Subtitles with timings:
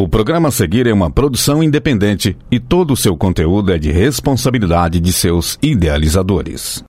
[0.00, 3.90] O programa a seguir é uma produção independente e todo o seu conteúdo é de
[3.90, 6.84] responsabilidade de seus idealizadores.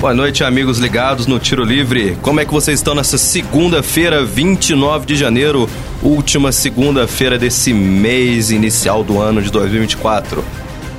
[0.00, 2.18] Boa noite, amigos ligados no Tiro Livre.
[2.22, 5.68] Como é que vocês estão nessa segunda-feira, 29 de janeiro,
[6.02, 10.42] última segunda-feira desse mês inicial do ano de 2024?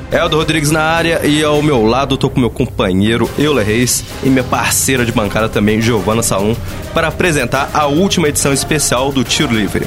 [0.09, 4.29] Eldo Rodrigues na área e ao meu lado tô com meu companheiro Euler Reis e
[4.29, 6.55] minha parceira de bancada também, Giovana Salum,
[6.93, 9.85] para apresentar a última edição especial do Tiro Livre.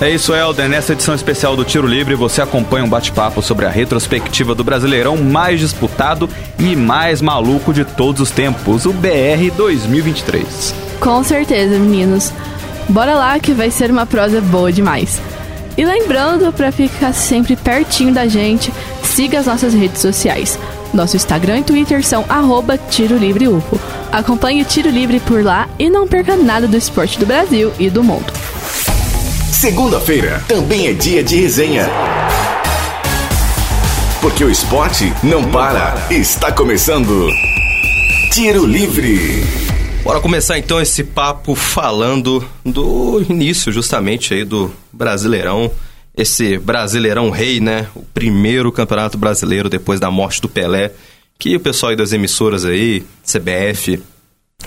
[0.00, 0.68] É isso, Helder.
[0.68, 5.16] Nessa edição especial do Tiro Livre, você acompanha um bate-papo sobre a retrospectiva do Brasileirão
[5.16, 10.72] mais disputado e mais maluco de todos os tempos, o BR 2023.
[11.00, 12.32] Com certeza, meninos.
[12.88, 15.20] Bora lá que vai ser uma prosa boa demais.
[15.76, 20.56] E lembrando, para ficar sempre pertinho da gente, siga as nossas redes sociais.
[20.94, 23.80] Nosso Instagram e Twitter são arroba Tiro Livre UFO.
[24.12, 27.90] Acompanhe o Tiro Livre por lá e não perca nada do esporte do Brasil e
[27.90, 28.32] do mundo.
[29.60, 31.88] Segunda-feira também é dia de resenha.
[34.20, 36.06] Porque o esporte não para.
[36.12, 37.28] Está começando.
[38.32, 39.42] Tiro Livre.
[40.04, 45.68] Bora começar então esse papo falando do início justamente aí do Brasileirão.
[46.16, 47.88] Esse Brasileirão Rei, né?
[47.96, 50.92] O primeiro campeonato brasileiro depois da morte do Pelé.
[51.36, 54.00] Que o pessoal aí das emissoras aí, CBF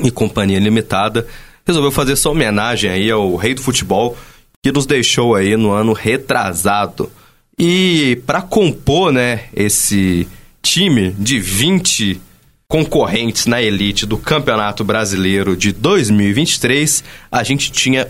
[0.02, 1.26] e Companhia Limitada,
[1.66, 4.18] resolveu fazer essa homenagem aí ao rei do futebol
[4.62, 7.12] que nos deixou aí no ano retrasado.
[7.58, 10.28] E para compor, né, esse
[10.62, 12.22] time de 20
[12.68, 18.08] concorrentes na elite do Campeonato Brasileiro de 2023, a gente tinha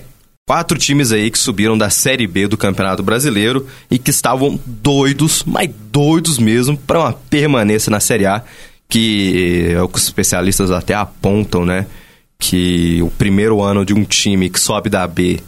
[0.47, 5.43] quatro times aí que subiram da Série B do Campeonato Brasileiro e que estavam doidos,
[5.45, 8.43] mas doidos mesmo, para uma permanência na Série A,
[8.87, 11.87] que é o que os especialistas até apontam, né?
[12.37, 15.39] Que o primeiro ano de um time que sobe da B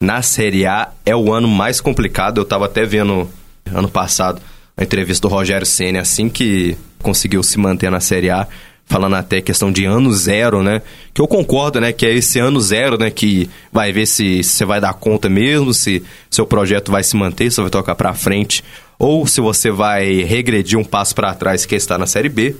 [0.00, 2.38] na Série A é o ano mais complicado.
[2.38, 3.28] Eu estava até vendo
[3.72, 4.40] ano passado
[4.76, 8.46] a entrevista do Rogério Senna, assim que conseguiu se manter na Série A,
[8.84, 10.82] falando até questão de ano zero, né?
[11.14, 11.92] Que eu concordo, né?
[11.92, 13.10] Que é esse ano zero, né?
[13.10, 17.50] Que vai ver se você vai dar conta mesmo, se seu projeto vai se manter,
[17.50, 18.62] se vai tocar para frente,
[18.98, 22.54] ou se você vai regredir um passo para trás que está na Série B.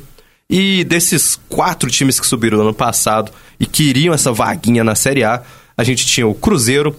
[0.49, 5.25] E desses quatro times que subiram no ano passado e queriam essa vaguinha na Série
[5.25, 5.43] A,
[5.77, 6.97] a gente tinha o Cruzeiro,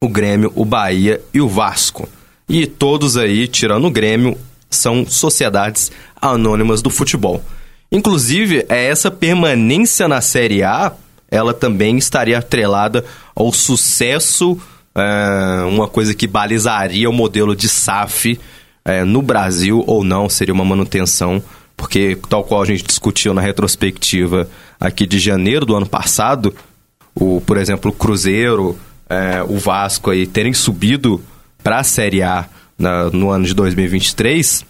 [0.00, 2.08] o Grêmio, o Bahia e o Vasco.
[2.48, 4.38] E todos aí, tirando o Grêmio,
[4.70, 7.42] são sociedades anônimas do futebol.
[7.90, 10.92] Inclusive, é essa permanência na Série A,
[11.30, 13.04] ela também estaria atrelada
[13.34, 14.58] ao sucesso,
[14.94, 18.38] é, uma coisa que balizaria o modelo de SAF
[18.84, 21.42] é, no Brasil ou não, seria uma manutenção,
[21.76, 24.48] porque tal qual a gente discutiu na retrospectiva
[24.78, 26.54] aqui de janeiro do ano passado,
[27.14, 31.22] o, por exemplo, o Cruzeiro, é, o Vasco aí terem subido
[31.62, 32.46] para a Série A
[32.78, 34.64] na, no ano de 2023,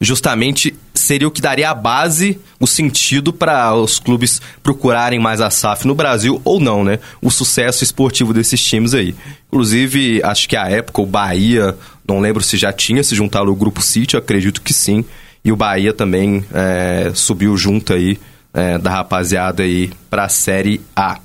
[0.00, 5.50] justamente seria o que daria a base, o sentido para os clubes procurarem mais a
[5.50, 6.98] SAF no Brasil ou não, né?
[7.20, 9.14] O sucesso esportivo desses times aí.
[9.48, 11.76] Inclusive, acho que a época o Bahia,
[12.06, 15.04] não lembro se já tinha se juntado ao Grupo City, acredito que sim.
[15.44, 18.18] E o Bahia também é, subiu junto aí
[18.54, 21.18] é, da rapaziada aí para a Série A.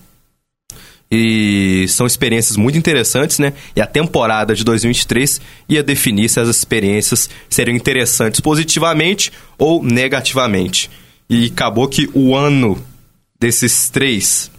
[1.09, 3.53] E são experiências muito interessantes, né?
[3.75, 10.90] E a temporada de 2023 ia definir se as experiências seriam interessantes positivamente ou negativamente.
[11.29, 12.81] E acabou que o ano
[13.40, 14.51] desses três,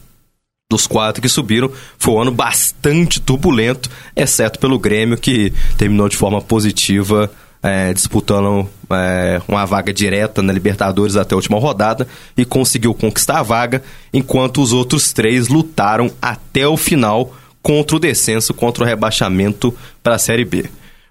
[0.70, 6.16] dos quatro que subiram, foi um ano bastante turbulento, exceto pelo Grêmio, que terminou de
[6.16, 7.30] forma positiva
[7.62, 13.38] é, disputando é, uma vaga direta na Libertadores até a última rodada e conseguiu conquistar
[13.38, 13.82] a vaga,
[14.12, 20.14] enquanto os outros três lutaram até o final contra o descenso, contra o rebaixamento para
[20.14, 20.66] a Série B.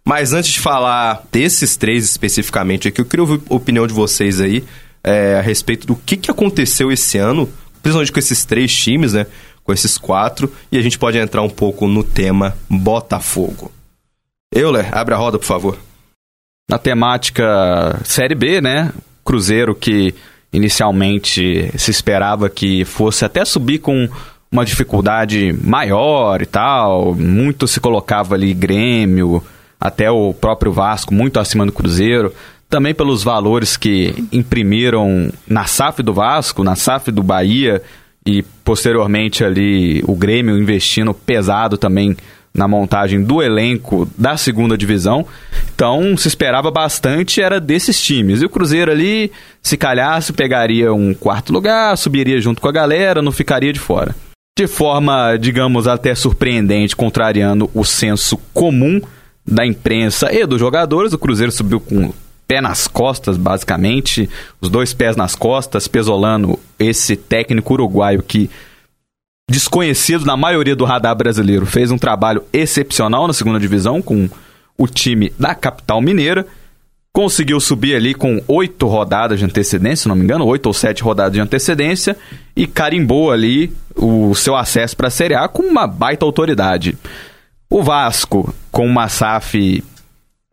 [0.06, 4.40] Mas antes de falar desses três especificamente aqui, eu queria ouvir a opinião de vocês
[4.40, 4.63] aí
[5.03, 7.50] é, a respeito do que, que aconteceu esse ano,
[7.84, 9.28] principalmente com esses três times, né?
[9.66, 13.69] Com esses quatro, e a gente pode entrar um pouco no tema Botafogo.
[14.50, 15.77] Euler, abre a roda, por favor
[16.69, 18.92] na temática Série B, né?
[19.24, 20.14] Cruzeiro que
[20.52, 24.10] inicialmente se esperava que fosse até subir com
[24.52, 27.16] uma dificuldade maior e tal.
[27.16, 29.42] Muito se colocava ali Grêmio,
[29.80, 32.34] até o próprio Vasco, muito acima do Cruzeiro.
[32.70, 37.81] Também pelos valores que imprimiram na SAF do Vasco, na SAF do Bahia
[38.25, 42.18] e posteriormente ali o Grêmio investindo pesado também
[42.54, 45.26] na montagem do elenco da segunda divisão.
[45.74, 48.42] Então, se esperava bastante era desses times.
[48.42, 53.22] E o Cruzeiro ali, se calhasse, pegaria um quarto lugar, subiria junto com a galera,
[53.22, 54.16] não ficaria de fora.
[54.58, 59.00] De forma, digamos, até surpreendente, contrariando o senso comum,
[59.48, 61.14] da imprensa e dos jogadores.
[61.14, 62.12] O Cruzeiro subiu com
[62.48, 64.30] pé nas costas, basicamente,
[64.60, 68.50] os dois pés nas costas, Pesolano, esse técnico uruguaio que
[69.50, 74.30] desconhecido na maioria do radar brasileiro, fez um trabalho excepcional na segunda divisão com
[74.78, 76.46] o time da capital mineira.
[77.14, 81.02] Conseguiu subir ali com oito rodadas de antecedência, se não me engano, oito ou sete
[81.02, 82.16] rodadas de antecedência,
[82.56, 86.96] e carimbou ali o seu acesso para a Série A com uma baita autoridade.
[87.70, 89.84] O Vasco, com uma SAF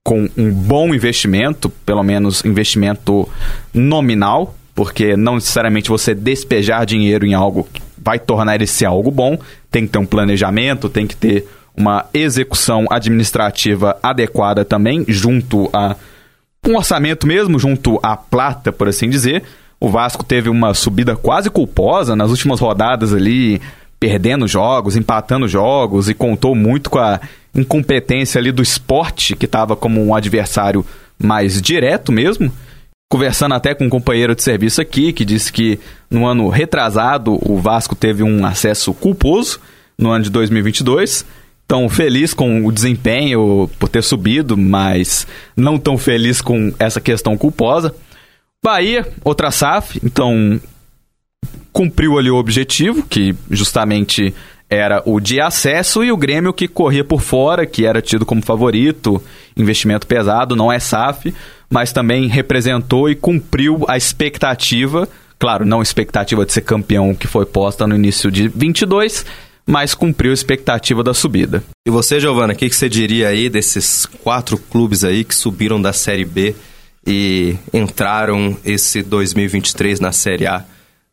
[0.05, 3.26] com um bom investimento, pelo menos investimento
[3.73, 7.67] nominal, porque não necessariamente você despejar dinheiro em algo
[8.04, 9.38] vai tornar ele ser algo bom,
[9.70, 11.46] tem que ter um planejamento, tem que ter
[11.76, 15.96] uma execução administrativa adequada também, junto a
[16.66, 19.42] um orçamento mesmo, junto à plata, por assim dizer.
[19.80, 23.60] O Vasco teve uma subida quase culposa nas últimas rodadas ali,
[23.98, 27.20] perdendo jogos, empatando jogos e contou muito com a
[27.54, 30.86] incompetência ali do esporte, que estava como um adversário
[31.18, 32.52] mais direto mesmo.
[33.10, 35.78] Conversando até com um companheiro de serviço aqui, que disse que
[36.10, 39.60] no ano retrasado o Vasco teve um acesso culposo
[39.98, 41.24] no ano de 2022.
[41.64, 47.36] Então, feliz com o desempenho por ter subido, mas não tão feliz com essa questão
[47.38, 47.94] culposa.
[48.62, 50.60] Bahia, outra SAF, então
[51.72, 54.34] cumpriu ali o objetivo, que justamente
[54.69, 58.43] era o de acesso, e o Grêmio que corria por fora, que era tido como
[58.43, 59.22] favorito,
[59.56, 61.34] investimento pesado, não é SAF,
[61.70, 65.08] mas também representou e cumpriu a expectativa,
[65.38, 69.25] claro, não expectativa de ser campeão que foi posta no início de 22,
[69.66, 71.62] mas cumpriu a expectativa da subida.
[71.87, 75.81] E você, Giovana, o que, que você diria aí desses quatro clubes aí que subiram
[75.81, 76.55] da Série B
[77.06, 80.64] e entraram esse 2023 na Série A?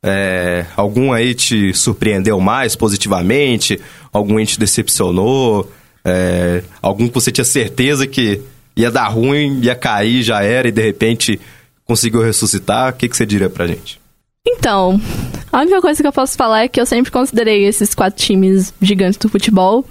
[0.03, 3.80] É, algum aí te surpreendeu mais positivamente?
[4.12, 5.71] Algum te decepcionou?
[6.03, 8.42] É, algum que você tinha certeza que
[8.75, 11.39] ia dar ruim, ia cair, já era, e de repente
[11.86, 12.94] conseguiu ressuscitar?
[12.94, 14.01] O que, que você diria pra gente?
[14.48, 15.00] Então,
[15.51, 18.74] a única coisa que eu posso falar é que eu sempre considerei esses quatro times
[18.81, 19.86] gigantes do futebol.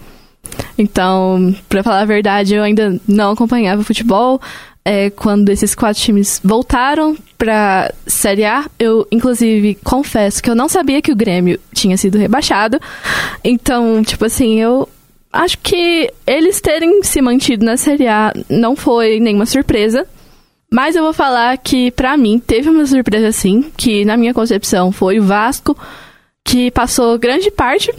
[0.77, 4.41] Então, pra falar a verdade, eu ainda não acompanhava futebol
[4.85, 8.67] é, quando esses quatro times voltaram pra Série A.
[8.79, 12.81] Eu, inclusive, confesso que eu não sabia que o Grêmio tinha sido rebaixado.
[13.45, 14.89] Então, tipo assim, eu
[15.33, 20.07] acho que eles terem se mantido na Série A não foi nenhuma surpresa.
[20.73, 24.93] Mas eu vou falar que, para mim, teve uma surpresa sim, que na minha concepção
[24.93, 25.77] foi o Vasco,
[26.45, 27.93] que passou grande parte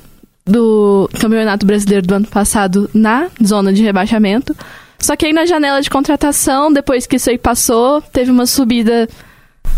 [0.46, 4.56] do Campeonato Brasileiro do ano passado na zona de rebaixamento.
[5.02, 9.10] Só que aí na janela de contratação, depois que isso aí passou, teve uma subida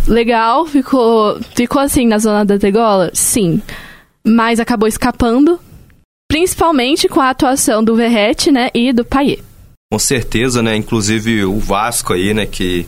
[0.08, 3.10] legal, ficou, ficou assim na zona da degola?
[3.14, 3.62] Sim.
[4.26, 5.60] Mas acabou escapando,
[6.28, 9.40] principalmente com a atuação do Verrete, né, e do Paier.
[9.92, 12.86] Com certeza, né, inclusive o Vasco aí, né, que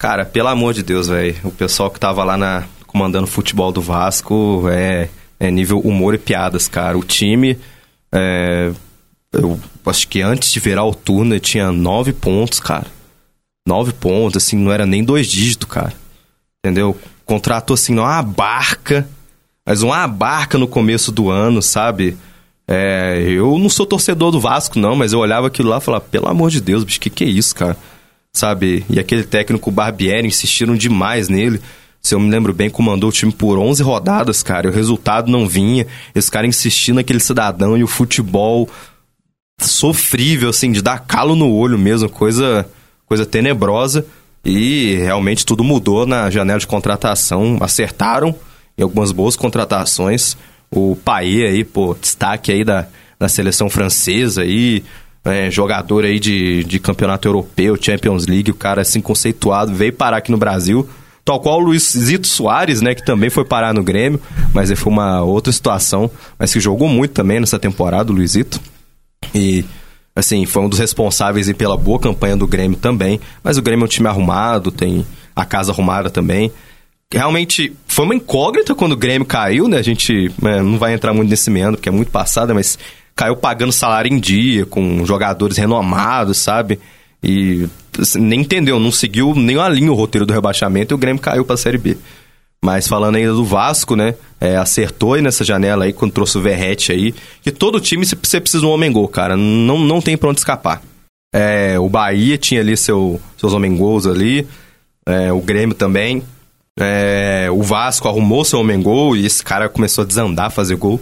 [0.00, 3.72] cara, pelo amor de Deus, velho, o pessoal que tava lá na comandando o futebol
[3.72, 5.08] do Vasco é
[5.38, 6.96] é nível humor e piadas, cara.
[6.96, 7.58] O time
[8.12, 8.72] é,
[9.34, 12.86] eu acho que antes de virar o turno tinha nove pontos, cara.
[13.66, 15.92] Nove pontos, assim, não era nem dois dígitos, cara.
[16.64, 16.96] Entendeu?
[17.24, 19.08] Contratou, assim, uma barca.
[19.66, 22.16] Mas uma barca no começo do ano, sabe?
[22.66, 26.04] É, eu não sou torcedor do Vasco, não, mas eu olhava aquilo lá e falava,
[26.04, 27.76] pelo amor de Deus, bicho, que que é isso, cara?
[28.32, 28.84] Sabe?
[28.90, 31.60] E aquele técnico Barbieri insistiram demais nele.
[32.00, 34.66] Se eu me lembro bem, comandou o time por 11 rodadas, cara.
[34.66, 35.86] E o resultado não vinha.
[36.14, 38.68] Esse cara insistindo naquele cidadão e o futebol
[39.58, 42.66] sofrível, assim, de dar calo no olho mesmo, coisa,
[43.06, 44.06] coisa tenebrosa.
[44.44, 47.58] E realmente tudo mudou na janela de contratação.
[47.60, 48.34] Acertaram
[48.76, 50.36] em algumas boas contratações.
[50.70, 52.86] O Paê aí, pô, destaque aí da,
[53.18, 54.82] da seleção francesa aí,
[55.24, 60.18] é, jogador aí de, de campeonato europeu, Champions League, o cara assim conceituado, veio parar
[60.18, 60.88] aqui no Brasil.
[61.24, 64.20] Tal qual o Luizito Soares, né, que também foi parar no Grêmio,
[64.52, 68.60] mas foi uma outra situação, mas que jogou muito também nessa temporada, o Luizito.
[69.34, 69.64] E,
[70.14, 73.20] assim, foi um dos responsáveis pela boa campanha do Grêmio também.
[73.42, 76.52] Mas o Grêmio é um time arrumado, tem a casa arrumada também.
[77.12, 79.78] Realmente foi uma incógnita quando o Grêmio caiu, né?
[79.78, 82.78] A gente né, não vai entrar muito nesse meandro, porque é muito passada, mas
[83.14, 86.80] caiu pagando salário em dia, com jogadores renomados, sabe?
[87.22, 90.98] E assim, nem entendeu, não seguiu nem a linha o roteiro do rebaixamento e o
[90.98, 91.96] Grêmio caiu para a Série B.
[92.64, 94.14] Mas falando ainda do Vasco, né?
[94.40, 97.14] É, acertou aí nessa janela aí, quando trouxe o Verrete aí.
[97.42, 99.36] Que todo time você precisa de um homem-gol, cara.
[99.36, 100.80] Não, não tem pra onde escapar.
[101.30, 104.48] É, o Bahia tinha ali seu, seus homem-gols ali.
[105.04, 106.22] É, o Grêmio também.
[106.80, 110.98] É, o Vasco arrumou seu homem-gol e esse cara começou a desandar, fazer gol.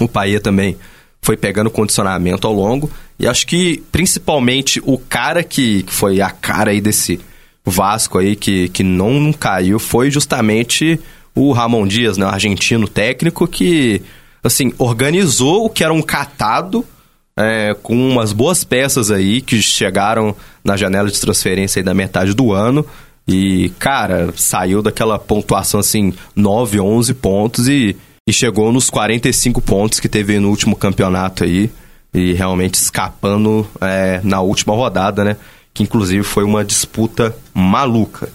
[0.00, 0.78] O Bahia também
[1.20, 2.90] foi pegando condicionamento ao longo.
[3.18, 7.20] E acho que, principalmente, o cara que, que foi a cara aí desse
[7.70, 10.98] Vasco aí, que, que não caiu, foi justamente
[11.34, 12.26] o Ramon Dias, né?
[12.26, 14.02] O argentino técnico que,
[14.42, 16.84] assim, organizou o que era um catado
[17.38, 20.34] é, com umas boas peças aí que chegaram
[20.64, 22.84] na janela de transferência da metade do ano.
[23.26, 27.96] E, cara, saiu daquela pontuação assim, 9, 11 pontos e,
[28.26, 31.70] e chegou nos 45 pontos que teve no último campeonato aí.
[32.12, 35.36] E realmente escapando é, na última rodada, né?
[35.74, 38.28] Que inclusive foi uma disputa maluca.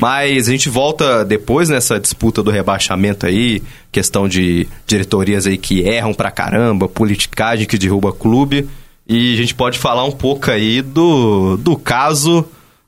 [0.00, 5.80] Mas a gente volta depois nessa disputa do rebaixamento aí, questão de diretorias aí que
[5.80, 8.68] erram pra caramba, politicagem que derruba clube.
[9.08, 12.44] E a gente pode falar um pouco aí do, do caso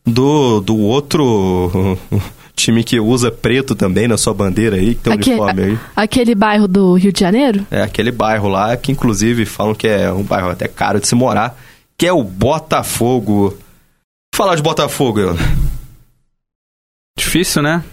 [0.06, 1.98] do, do outro
[2.54, 5.78] time que usa preto também na sua bandeira aí, que tem um Aque- uniforme aí.
[5.96, 7.66] Aquele bairro do Rio de Janeiro?
[7.70, 11.14] É aquele bairro lá que inclusive falam que é um bairro até caro de se
[11.14, 11.58] morar,
[11.98, 13.56] que é o Botafogo.
[14.40, 15.36] Falar de Botafogo, eu.
[17.14, 17.84] Difícil, né?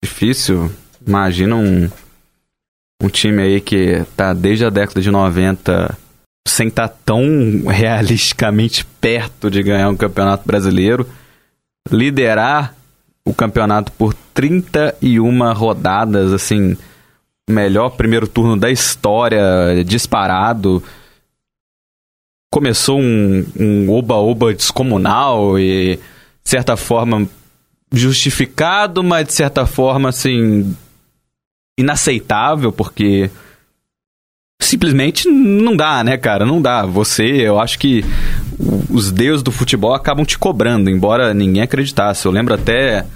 [0.00, 0.70] Difícil.
[1.04, 1.90] Imagina um,
[3.02, 5.98] um time aí que tá desde a década de 90
[6.46, 7.20] sem estar tão
[7.66, 11.04] realisticamente perto de ganhar um campeonato brasileiro,
[11.90, 12.72] liderar
[13.26, 16.76] o campeonato por 31 rodadas, assim,
[17.50, 20.80] melhor primeiro turno da história, disparado.
[22.50, 27.28] Começou um oba-oba descomunal e, de certa forma,
[27.92, 30.74] justificado, mas de certa forma, assim,
[31.78, 33.30] inaceitável, porque
[34.60, 36.44] simplesmente não dá, né, cara?
[36.44, 36.84] Não dá.
[36.86, 38.04] Você, eu acho que
[38.90, 42.26] os deuses do futebol acabam te cobrando, embora ninguém acreditasse.
[42.26, 43.06] Eu lembro até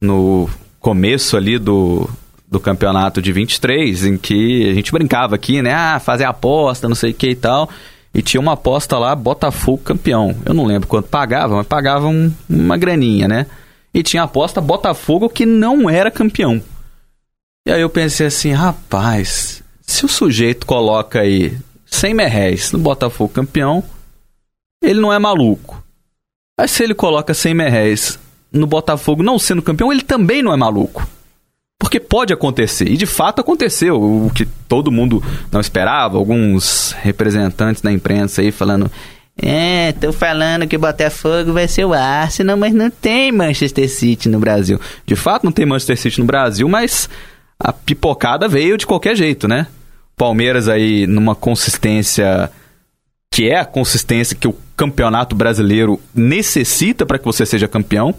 [0.00, 2.08] no começo ali do,
[2.48, 5.72] do campeonato de 23, em que a gente brincava aqui, né?
[5.72, 7.70] Ah, fazer aposta, não sei o que e tal.
[8.12, 10.34] E tinha uma aposta lá, Botafogo campeão.
[10.44, 13.46] Eu não lembro quanto pagava, mas pagava um- uma graninha, né?
[13.94, 16.60] E tinha a aposta Botafogo que não era campeão.
[17.66, 22.78] E aí eu pensei assim, rapaz, se o sujeito coloca aí 100 mil reais no
[22.78, 23.82] Botafogo campeão,
[24.82, 25.82] ele não é maluco.
[26.58, 28.18] Aí se ele coloca 100 mil reais
[28.52, 31.06] no Botafogo não sendo campeão, ele também não é maluco.
[31.80, 32.86] Porque pode acontecer.
[32.88, 33.96] E de fato aconteceu.
[33.96, 36.18] O que todo mundo não esperava.
[36.18, 38.92] Alguns representantes da imprensa aí falando.
[39.34, 44.28] É, tô falando que o Botafogo vai ser o Arsenal, mas não tem Manchester City
[44.28, 44.78] no Brasil.
[45.06, 47.08] De fato, não tem Manchester City no Brasil, mas
[47.58, 49.66] a pipocada veio de qualquer jeito, né?
[50.18, 52.50] Palmeiras aí numa consistência
[53.32, 58.14] que é a consistência que o campeonato brasileiro necessita para que você seja campeão.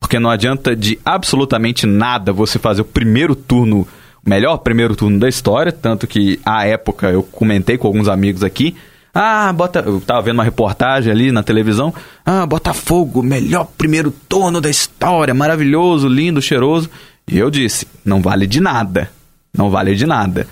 [0.00, 3.86] Porque não adianta de absolutamente nada você fazer o primeiro turno,
[4.24, 5.72] o melhor primeiro turno da história.
[5.72, 8.76] Tanto que, à época, eu comentei com alguns amigos aqui.
[9.12, 9.80] Ah, bota.
[9.80, 11.92] Eu tava vendo uma reportagem ali na televisão.
[12.24, 16.90] Ah, Botafogo, melhor primeiro turno da história, maravilhoso, lindo, cheiroso.
[17.26, 19.10] E eu disse: não vale de nada.
[19.56, 20.46] Não vale de nada.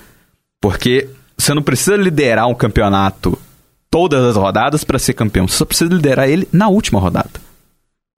[0.60, 3.38] Porque você não precisa liderar um campeonato
[3.90, 5.46] todas as rodadas para ser campeão.
[5.46, 7.43] Você só precisa liderar ele na última rodada.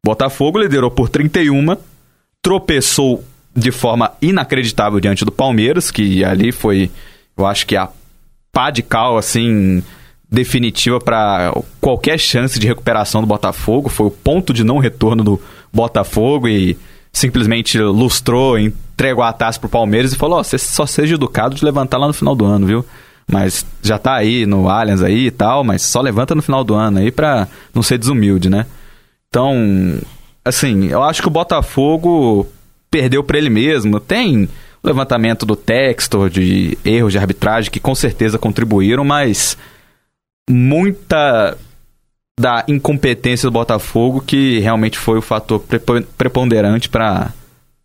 [0.06, 1.76] Botafogo liderou por 31,
[2.40, 6.92] tropeçou de forma inacreditável diante do Palmeiras, que ali foi,
[7.36, 7.88] eu acho que a
[8.52, 9.82] pá de cal, assim,
[10.30, 13.88] definitiva para qualquer chance de recuperação do Botafogo.
[13.88, 16.78] Foi o ponto de não retorno do Botafogo e
[17.12, 21.64] simplesmente lustrou, entregou a taça pro Palmeiras e falou: Ó, você só seja educado de
[21.64, 22.86] levantar lá no final do ano, viu?
[23.26, 26.74] Mas já tá aí no Allianz aí e tal, mas só levanta no final do
[26.74, 28.66] ano aí pra não ser desumilde, né?
[29.36, 30.00] Então,
[30.42, 32.48] assim, eu acho que o Botafogo
[32.90, 34.00] perdeu para ele mesmo.
[34.00, 34.48] Tem o
[34.82, 39.58] levantamento do Textor, de erros de arbitragem que com certeza contribuíram, mas
[40.48, 41.54] muita
[42.40, 47.34] da incompetência do Botafogo que realmente foi o fator prepo- preponderante para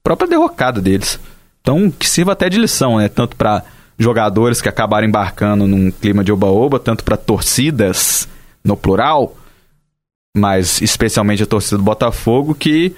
[0.02, 1.20] própria derrocada deles.
[1.60, 3.10] Então, que sirva até de lição, né?
[3.10, 3.62] Tanto para
[4.00, 8.26] jogadores que acabaram embarcando num clima de oba-oba, tanto para torcidas
[8.64, 9.36] no plural,
[10.36, 12.96] mas especialmente a torcida do Botafogo, que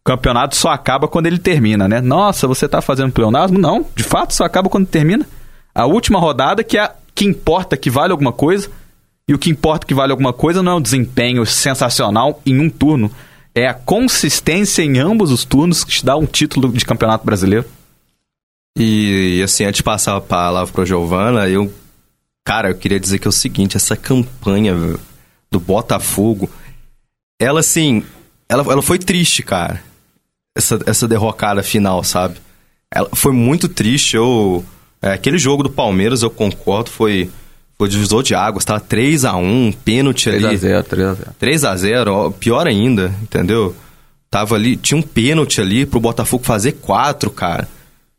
[0.00, 2.00] o campeonato só acaba quando ele termina, né?
[2.00, 3.58] Nossa, você tá fazendo pleonasmo?
[3.58, 5.26] Não, de fato, só acaba quando termina.
[5.74, 8.68] A última rodada, que é a que importa que vale alguma coisa,
[9.28, 12.68] e o que importa que vale alguma coisa não é o desempenho sensacional em um
[12.68, 13.10] turno,
[13.54, 17.64] é a consistência em ambos os turnos que te dá um título de campeonato brasileiro.
[18.76, 21.72] E, assim, antes de passar a palavra pra Giovana, eu.
[22.44, 24.74] Cara, eu queria dizer que é o seguinte: essa campanha
[25.50, 26.50] do Botafogo,
[27.38, 28.02] ela assim.
[28.48, 29.82] Ela, ela foi triste, cara.
[30.56, 32.36] Essa, essa derrocada final, sabe?
[32.90, 34.16] Ela foi muito triste.
[34.16, 34.64] Eu.
[35.02, 37.30] é, aquele jogo do Palmeiras, eu concordo, foi,
[37.76, 40.56] Foi divisor de águas, tava 3 a 1 pênalti ali.
[40.56, 41.16] 3x0, 3x0.
[41.38, 43.74] 3 a 0 ó, pior ainda, entendeu?
[44.30, 47.68] Tava ali, tinha um pênalti ali pro Botafogo fazer 4, cara.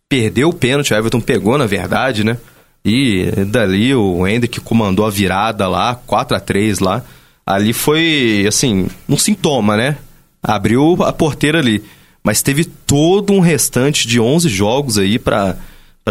[0.10, 2.38] Perdeu o pênalti, o Everton pegou, na verdade, né?
[2.84, 7.02] E dali o Hendrick comandou a virada lá, 4 a 3 lá.
[7.46, 9.98] Ali foi, assim, um sintoma, né?
[10.42, 11.84] Abriu a porteira ali.
[12.24, 15.56] Mas teve todo um restante de 11 jogos aí para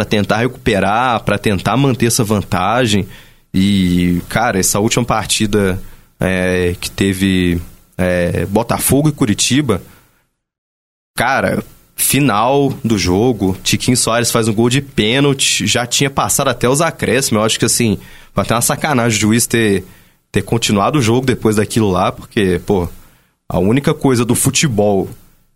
[0.09, 3.07] tentar recuperar, para tentar manter essa vantagem.
[3.53, 5.81] E, cara, essa última partida
[6.21, 7.61] é, que teve
[7.99, 9.83] é, Botafogo e Curitiba,
[11.17, 11.65] cara,
[11.97, 16.81] final do jogo, Tiquinho Soares faz um gol de pênalti, já tinha passado até os
[16.81, 17.41] acréscimos.
[17.41, 17.99] Eu acho que assim,
[18.35, 19.85] vai ter uma sacanagem o juiz ter,
[20.35, 22.89] ter continuado o jogo depois daquilo lá, porque, pô,
[23.49, 25.09] a única coisa do futebol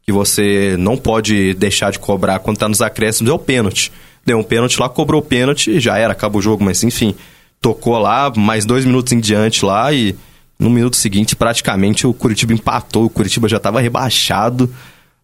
[0.02, 3.90] que você não pode deixar de cobrar quando tá nos acréscimos é o pênalti.
[4.24, 7.16] Deu um pênalti lá, cobrou o pênalti, já era, acabou o jogo, mas enfim
[7.60, 10.14] tocou lá, mais dois minutos em diante lá e
[10.56, 13.06] no minuto seguinte praticamente o Curitiba empatou.
[13.06, 14.72] O Curitiba já estava rebaixado,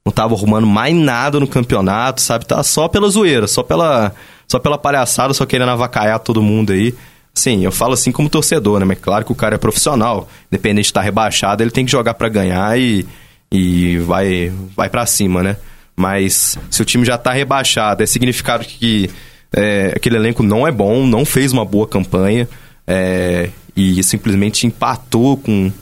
[0.05, 2.45] não estava arrumando mais nada no campeonato, sabe?
[2.45, 4.13] Tá só pela zoeira, só pela,
[4.49, 6.93] só pela palhaçada, só querendo avacaiar todo mundo aí.
[7.35, 8.85] Sim, eu falo assim como torcedor, né?
[8.85, 12.15] Mas claro que o cara é profissional, independente de estar rebaixado, ele tem que jogar
[12.15, 13.05] para ganhar e,
[13.51, 15.57] e vai, vai para cima, né?
[15.97, 19.11] Mas se o time já tá rebaixado, é significado que
[19.53, 22.49] é, aquele elenco não é bom, não fez uma boa campanha
[22.87, 25.73] é, e simplesmente empatou com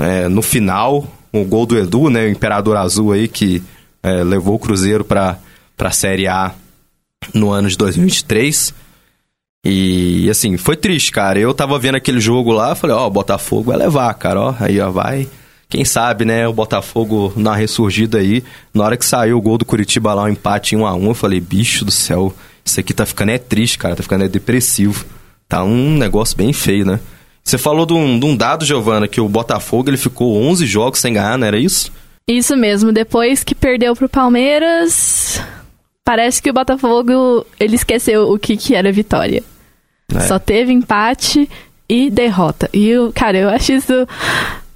[0.00, 3.62] é, no final o gol do Edu, né, o Imperador Azul aí que
[4.02, 5.38] é, levou o Cruzeiro para
[5.78, 6.52] a Série A
[7.32, 8.74] no ano de 2023.
[9.64, 11.38] E assim, foi triste, cara.
[11.38, 14.80] Eu tava vendo aquele jogo lá, falei, ó, oh, Botafogo vai levar, cara, ó, aí
[14.80, 15.28] ó, vai.
[15.68, 18.42] Quem sabe, né, o Botafogo na ressurgida aí,
[18.74, 20.94] na hora que saiu o gol do Curitiba lá, o um empate em 1 a
[20.94, 24.24] 1 eu falei, bicho do céu, isso aqui tá ficando é triste, cara, tá ficando
[24.24, 25.04] é depressivo.
[25.48, 27.00] Tá um negócio bem feio, né?
[27.44, 31.00] Você falou de um, de um dado, Giovana, que o Botafogo ele ficou 11 jogos
[31.00, 31.92] sem ganhar, não era isso?
[32.28, 35.40] Isso mesmo, depois que perdeu pro Palmeiras,
[36.04, 39.42] parece que o Botafogo ele esqueceu o que, que era vitória.
[40.14, 40.20] É.
[40.20, 41.48] Só teve empate
[41.88, 42.68] e derrota.
[42.72, 44.06] E, eu, cara, eu acho isso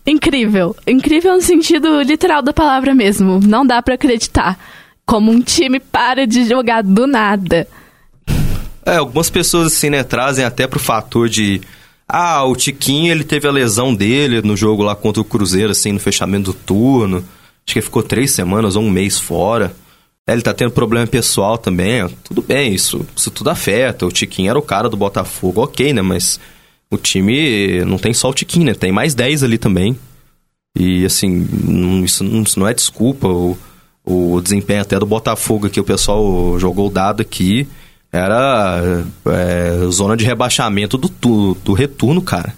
[0.06, 0.74] incrível.
[0.86, 3.40] Incrível no sentido literal da palavra mesmo.
[3.40, 4.58] Não dá para acreditar
[5.04, 7.66] como um time para de jogar do nada.
[8.84, 11.60] É, algumas pessoas assim, né, trazem até pro fator de
[12.08, 15.92] ah, o Tiquinho, ele teve a lesão dele no jogo lá contra o Cruzeiro, assim,
[15.92, 17.18] no fechamento do turno.
[17.18, 19.74] Acho que ele ficou três semanas ou um mês fora.
[20.26, 22.08] É, ele tá tendo problema pessoal também.
[22.24, 24.04] Tudo bem, isso, isso tudo afeta.
[24.04, 26.02] O Tiquinho era o cara do Botafogo, ok, né?
[26.02, 26.40] Mas
[26.90, 28.74] o time não tem só o Tiquinho, né?
[28.74, 29.96] Tem mais 10 ali também.
[30.76, 33.28] E, assim, não, isso, não, isso não é desculpa.
[33.28, 33.56] O,
[34.04, 37.66] o desempenho até do Botafogo que o pessoal jogou o dado aqui
[38.12, 42.54] era é, zona de rebaixamento do, do, do retorno, cara.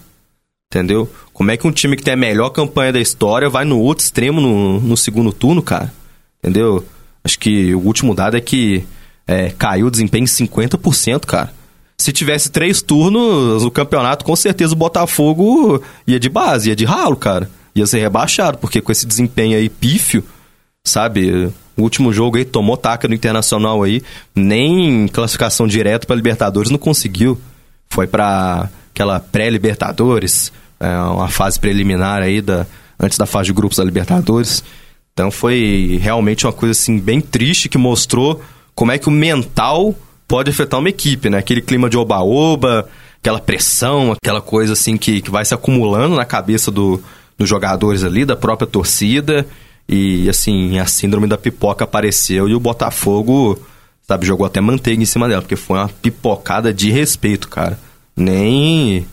[0.70, 1.10] Entendeu?
[1.32, 4.04] Como é que um time que tem a melhor campanha da história vai no outro
[4.04, 5.92] extremo no, no segundo turno, cara?
[6.42, 6.84] Entendeu?
[7.28, 8.86] Acho que o último dado é que
[9.26, 11.52] é, caiu o desempenho em 50%, cara.
[11.98, 16.86] Se tivesse três turnos no campeonato, com certeza o Botafogo ia de base, ia de
[16.86, 17.50] ralo, cara.
[17.74, 20.24] Ia ser rebaixado, porque com esse desempenho aí pífio,
[20.82, 21.52] sabe?
[21.76, 24.02] O último jogo aí tomou taca no Internacional aí,
[24.34, 27.38] nem classificação direto para Libertadores não conseguiu.
[27.90, 32.66] Foi para aquela pré-Libertadores, é, uma fase preliminar aí da
[32.98, 34.64] antes da fase de grupos da Libertadores.
[35.18, 38.40] Então foi realmente uma coisa assim bem triste que mostrou
[38.72, 39.92] como é que o mental
[40.28, 41.38] pode afetar uma equipe, né?
[41.38, 42.88] Aquele clima de oba-oba,
[43.20, 47.02] aquela pressão, aquela coisa assim que, que vai se acumulando na cabeça do,
[47.36, 49.44] dos jogadores ali, da própria torcida.
[49.88, 53.58] E assim, a síndrome da pipoca apareceu e o Botafogo,
[54.06, 57.76] sabe, jogou até manteiga em cima dela, porque foi uma pipocada de respeito, cara.
[58.16, 59.04] Nem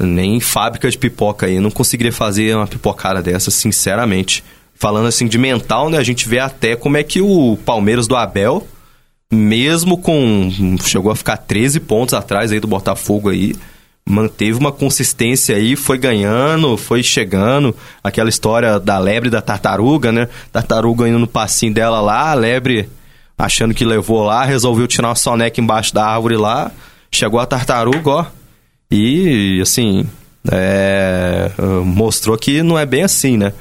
[0.00, 4.44] nem fábrica de pipoca aí não conseguiria fazer uma pipocada dessa, sinceramente.
[4.84, 8.14] Falando assim de mental, né, a gente vê até como é que o Palmeiras do
[8.14, 8.66] Abel,
[9.32, 10.50] mesmo com
[10.84, 13.56] chegou a ficar 13 pontos atrás aí do Botafogo aí,
[14.06, 17.74] manteve uma consistência aí, foi ganhando, foi chegando.
[18.02, 20.28] Aquela história da lebre da tartaruga, né?
[20.52, 22.86] Tartaruga indo no passinho dela lá, a lebre
[23.38, 26.70] achando que levou lá, resolveu tirar uma soneca embaixo da árvore lá.
[27.10, 28.26] Chegou a tartaruga, ó.
[28.90, 30.06] E, assim,
[30.52, 31.52] é,
[31.86, 33.54] mostrou que não é bem assim, né?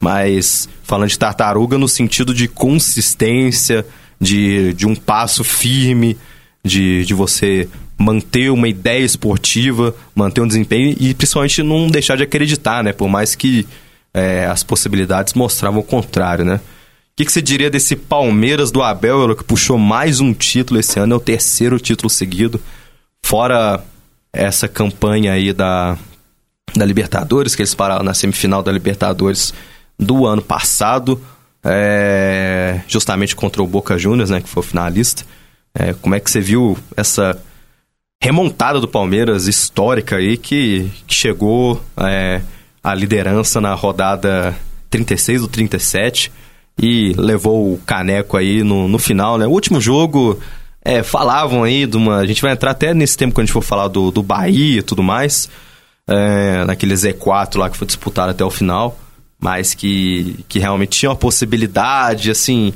[0.00, 3.84] Mas falando de tartaruga no sentido de consistência,
[4.20, 6.16] de, de um passo firme,
[6.64, 12.22] de, de você manter uma ideia esportiva, manter um desempenho e principalmente não deixar de
[12.22, 12.92] acreditar, né?
[12.92, 13.66] Por mais que
[14.14, 16.56] é, as possibilidades mostravam o contrário, né?
[16.56, 16.60] O
[17.16, 21.14] que, que você diria desse Palmeiras do Abel, que puxou mais um título esse ano,
[21.14, 22.60] é o terceiro título seguido,
[23.24, 23.82] fora
[24.32, 25.98] essa campanha aí da,
[26.76, 29.52] da Libertadores, que eles pararam na semifinal da Libertadores
[29.98, 31.20] do ano passado,
[31.64, 35.24] é, justamente contra o Boca Juniors, né, que foi o finalista.
[35.74, 37.38] É, como é que você viu essa
[38.22, 42.40] remontada do Palmeiras histórica aí que, que chegou é,
[42.82, 44.56] à liderança na rodada
[44.90, 46.32] 36 ou 37
[46.80, 49.46] e levou o caneco aí no, no final, né?
[49.46, 50.38] O último jogo,
[50.84, 52.18] é, falavam aí de uma.
[52.18, 54.78] A gente vai entrar até nesse tempo quando a gente for falar do, do Bahia
[54.78, 55.48] e tudo mais,
[56.06, 58.98] é, naquele Z4 lá que foi disputado até o final,
[59.40, 62.72] mas que, que realmente tinha uma possibilidade, assim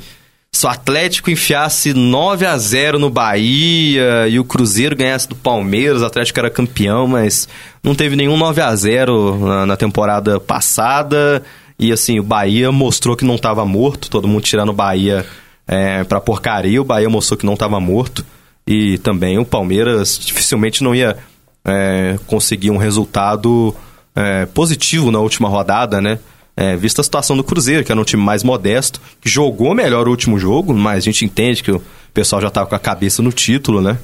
[0.54, 6.02] se o Atlético enfiasse 9 a 0 no Bahia e o Cruzeiro ganhasse do Palmeiras,
[6.02, 7.48] o Atlético era campeão, mas
[7.82, 11.42] não teve nenhum 9 a 0 na, na temporada passada.
[11.78, 15.24] E assim, o Bahia mostrou que não estava morto, todo mundo tirando o Bahia
[15.66, 18.24] é, pra porcaria, o Bahia mostrou que não estava morto.
[18.66, 21.16] E também o Palmeiras dificilmente não ia
[21.64, 23.74] é, conseguir um resultado
[24.14, 26.18] é, positivo na última rodada, né?
[26.56, 30.06] É, vista a situação do Cruzeiro, que era um time mais modesto, que jogou melhor
[30.06, 33.22] o último jogo, mas a gente entende que o pessoal já estava com a cabeça
[33.22, 33.98] no título, né?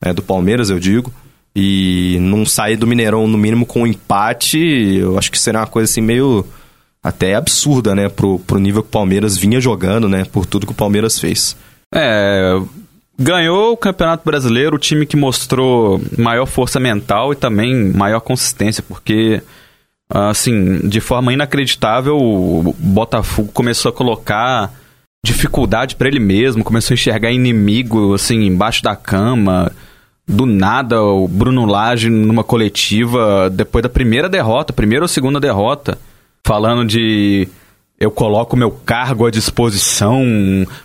[0.00, 1.12] É, do Palmeiras, eu digo.
[1.54, 5.66] E não sair do Mineirão, no mínimo, com um empate, eu acho que seria uma
[5.66, 6.44] coisa assim meio
[7.02, 8.08] até absurda, né?
[8.08, 10.24] Pro, pro nível que o Palmeiras vinha jogando, né?
[10.24, 11.56] Por tudo que o Palmeiras fez.
[11.94, 12.60] É.
[13.18, 18.82] Ganhou o Campeonato Brasileiro, o time que mostrou maior força mental e também maior consistência,
[18.82, 19.42] porque
[20.12, 24.72] assim, de forma inacreditável, o Botafogo começou a colocar
[25.24, 29.72] dificuldade para ele mesmo, começou a enxergar inimigo assim embaixo da cama.
[30.26, 35.98] Do nada, o Bruno Lage numa coletiva depois da primeira derrota, primeira ou segunda derrota,
[36.44, 37.48] falando de
[37.98, 40.22] eu coloco meu cargo à disposição,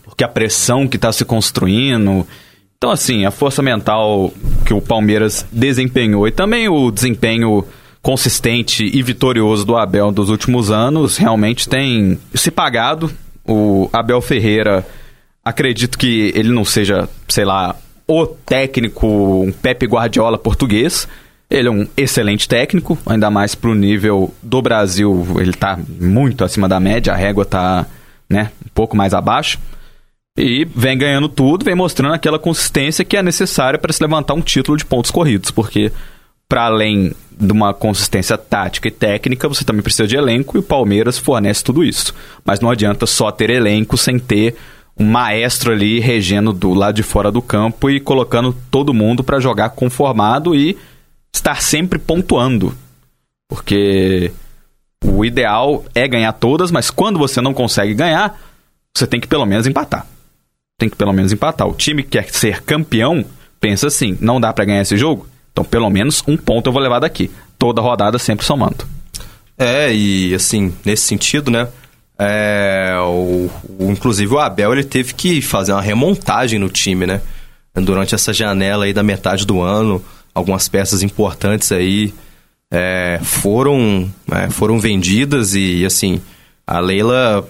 [0.03, 2.25] porque a pressão que está se construindo.
[2.77, 4.31] Então, assim, a força mental
[4.65, 7.65] que o Palmeiras desempenhou e também o desempenho
[8.01, 13.11] consistente e vitorioso do Abel dos últimos anos realmente tem se pagado.
[13.45, 14.85] O Abel Ferreira,
[15.43, 17.75] acredito que ele não seja, sei lá,
[18.07, 21.07] o técnico, um Pepe Guardiola português.
[21.49, 26.43] Ele é um excelente técnico, ainda mais para o nível do Brasil, ele está muito
[26.43, 27.85] acima da média, a régua está
[28.29, 29.57] né, um pouco mais abaixo.
[30.37, 34.41] E vem ganhando tudo, vem mostrando aquela consistência que é necessária para se levantar um
[34.41, 35.91] título de pontos corridos, porque
[36.47, 40.63] para além de uma consistência tática e técnica, você também precisa de elenco e o
[40.63, 42.13] Palmeiras fornece tudo isso.
[42.43, 44.55] Mas não adianta só ter elenco sem ter
[44.99, 49.39] um maestro ali regendo do lado de fora do campo e colocando todo mundo para
[49.39, 50.75] jogar conformado e
[51.33, 52.75] estar sempre pontuando.
[53.47, 54.31] Porque
[55.03, 58.39] o ideal é ganhar todas, mas quando você não consegue ganhar,
[58.95, 60.07] você tem que pelo menos empatar.
[60.79, 61.67] Tem que pelo menos empatar.
[61.67, 63.23] O time que quer ser campeão
[63.59, 65.27] pensa assim: não dá para ganhar esse jogo?
[65.57, 67.31] Então, pelo menos um ponto eu vou levar daqui.
[67.57, 68.85] Toda rodada sempre somando.
[69.57, 71.67] É, e assim, nesse sentido, né?
[72.19, 77.21] É, o, o, inclusive o Abel ele teve que fazer uma remontagem no time, né?
[77.73, 82.13] Durante essa janela aí da metade do ano, algumas peças importantes aí
[82.71, 86.21] é, foram, é, foram vendidas e assim,
[86.67, 87.47] a Leila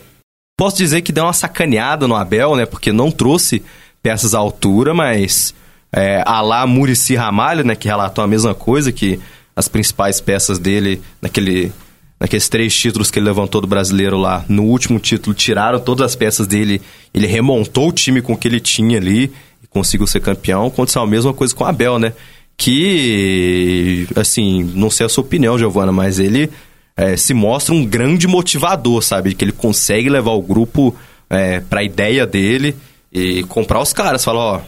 [0.58, 2.66] posso dizer que deu uma sacaneada no Abel, né?
[2.66, 3.62] Porque não trouxe
[4.02, 5.54] peças à altura, mas
[5.98, 9.20] é, a lá Murici Ramalho, né, que relatou a mesma coisa, que
[9.56, 11.72] as principais peças dele, naquele,
[12.20, 16.16] naqueles três títulos que ele levantou do brasileiro lá, no último título, tiraram todas as
[16.16, 16.84] peças dele,
[17.16, 19.32] ele remontou o time com o que ele tinha ali
[19.64, 20.68] e conseguiu ser campeão.
[20.68, 22.14] Aconteceu a mesma coisa com o Abel, né?
[22.56, 26.52] Que, assim, não sei a sua opinião, Giovana, mas ele
[26.96, 29.34] é, se mostra um grande motivador, sabe?
[29.34, 30.96] Que ele consegue levar o grupo
[31.28, 32.76] é, para a ideia dele
[33.12, 34.24] e comprar os caras.
[34.24, 34.62] Fala, ó,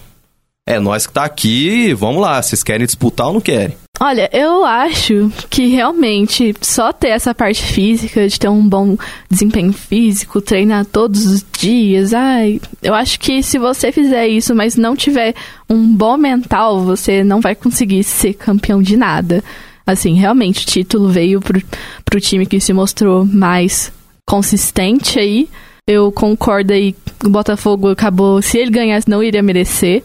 [0.69, 3.75] é nós que tá aqui, vamos lá, vocês querem disputar ou não querem?
[3.99, 8.95] Olha, eu acho que realmente só ter essa parte física, de ter um bom
[9.27, 14.75] desempenho físico, treinar todos os dias, ai, eu acho que se você fizer isso, mas
[14.75, 15.33] não tiver
[15.67, 19.43] um bom mental, você não vai conseguir ser campeão de nada.
[19.87, 21.59] Assim, realmente, o título veio pro,
[22.05, 23.91] pro time que se mostrou mais
[24.23, 25.49] consistente aí.
[25.87, 30.03] Eu concordo aí, o Botafogo acabou, se ele ganhasse, não iria merecer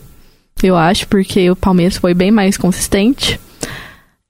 [0.62, 3.40] eu acho, porque o Palmeiras foi bem mais consistente.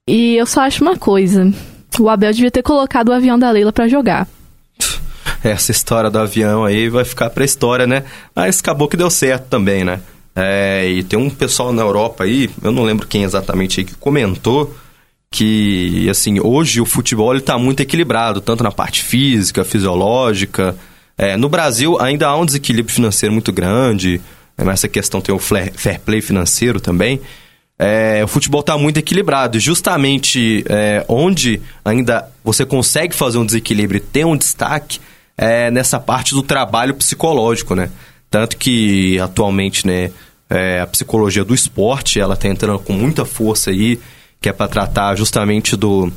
[0.07, 1.51] E eu só acho uma coisa:
[1.99, 4.27] o Abel devia ter colocado o avião da Leila para jogar.
[5.43, 8.03] Essa história do avião aí vai ficar pra história, né?
[8.35, 10.01] Mas acabou que deu certo também, né?
[10.35, 13.95] É, e tem um pessoal na Europa aí, eu não lembro quem exatamente aí, que
[13.95, 14.75] comentou
[15.31, 20.77] que, assim, hoje o futebol ele tá muito equilibrado, tanto na parte física, fisiológica.
[21.17, 24.21] É, no Brasil ainda há um desequilíbrio financeiro muito grande,
[24.57, 27.19] mas essa questão tem o fair play financeiro também.
[27.77, 29.59] é, o futebol está muito equilibrado.
[29.59, 34.99] Justamente é, onde ainda você consegue fazer um desequilíbrio e ter um destaque
[35.37, 37.89] é nessa parte do trabalho psicológico, né?
[38.29, 40.11] Tanto que atualmente, né,
[40.49, 43.99] é, a psicologia do esporte, ela está entrando com muita força aí,
[44.41, 46.11] que é para tratar justamente do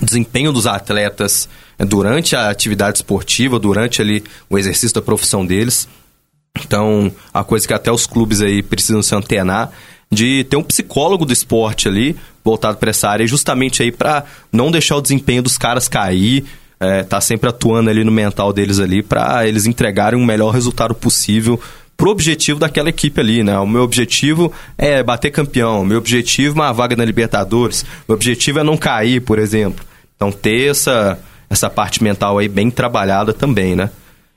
[0.00, 5.88] desempenho dos atletas durante a atividade esportiva, durante ali o exercício da profissão deles.
[6.60, 9.72] Então, a coisa que até os clubes aí precisam se antenar
[10.10, 14.70] de ter um psicólogo do esporte ali voltado para essa área, justamente aí para não
[14.70, 16.44] deixar o desempenho dos caras cair,
[16.78, 20.94] é, tá sempre atuando ali no mental deles ali para eles entregarem o melhor resultado
[20.94, 21.60] possível
[21.96, 23.58] pro objetivo daquela equipe ali, né?
[23.58, 28.58] O meu objetivo é bater campeão, meu objetivo é uma vaga na Libertadores, meu objetivo
[28.58, 29.84] é não cair, por exemplo.
[30.16, 33.90] Então ter essa, essa parte mental aí bem trabalhada também, né?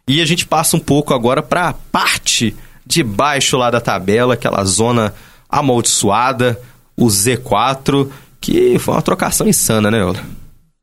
[0.08, 4.36] E a gente passa um pouco agora para a parte de baixo lá da tabela,
[4.36, 5.14] aquela zona
[5.50, 6.60] amaldiçoada,
[6.96, 10.20] o Z4, que foi uma trocação insana, né, Ola?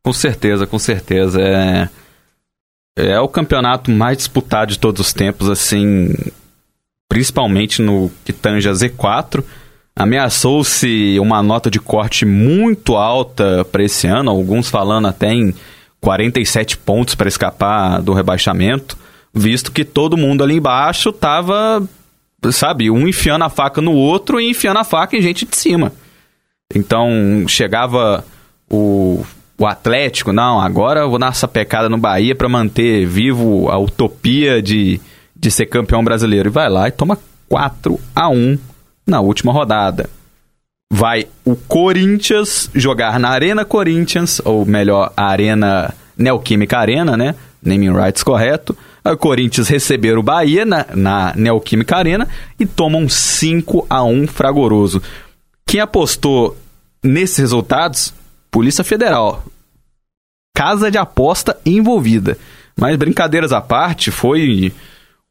[0.05, 1.41] Com certeza, com certeza.
[1.41, 1.89] É,
[2.97, 6.13] é o campeonato mais disputado de todos os tempos, assim,
[7.09, 9.43] principalmente no que tange a Z4.
[9.97, 15.55] Ameaçou-se uma nota de corte muito alta para esse ano, alguns falando até em
[16.01, 18.99] 47 pontos para escapar do rebaixamento,
[19.35, 21.83] visto que todo mundo ali embaixo estava
[22.53, 25.93] sabe, um enfiando a faca no outro e enfiando a faca em gente de cima.
[26.75, 28.25] Então chegava
[28.71, 29.25] o,
[29.59, 33.79] o Atlético, não, agora eu vou dar essa pecada no Bahia para manter vivo a
[33.79, 35.01] utopia de,
[35.35, 36.49] de ser campeão brasileiro.
[36.49, 37.19] E vai lá e toma
[37.49, 38.59] 4 a 1
[39.07, 40.09] na última rodada.
[40.93, 47.35] Vai o Corinthians jogar na Arena Corinthians, ou melhor, a Arena Neoquímica Arena, né?
[47.63, 48.77] Naming rights correto
[49.13, 52.27] o Corinthians receber o Bahia na, na Neoquímica Arena
[52.59, 55.03] e tomam 5 a 1 fragoroso.
[55.67, 56.57] Quem apostou
[57.03, 58.15] nesses resultados?
[58.51, 59.45] Polícia Federal.
[60.57, 62.39] Casa de aposta envolvida.
[62.79, 64.73] Mas brincadeiras à parte, foi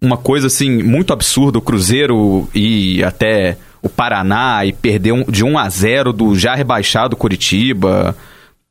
[0.02, 5.58] uma coisa assim muito absurda o Cruzeiro e até o Paraná e perder de 1
[5.58, 8.16] a 0 do já rebaixado Curitiba,